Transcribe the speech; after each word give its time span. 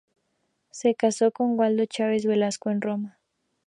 Se 0.71 0.95
casó 0.95 1.29
con 1.29 1.59
Waldo 1.59 1.85
Chávez 1.85 2.25
Velasco 2.25 2.71
en 2.71 2.81
Roma. 2.81 3.19